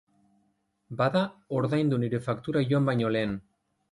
[1.01, 1.21] Bada
[1.59, 3.39] ordaindu nire faktura joan baino lehen!